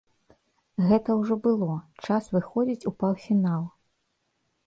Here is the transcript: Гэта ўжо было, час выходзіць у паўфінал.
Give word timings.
Гэта 0.91 1.17
ўжо 1.19 1.35
было, 1.47 1.67
час 2.07 2.23
выходзіць 2.37 2.87
у 2.93 2.93
паўфінал. 3.03 3.63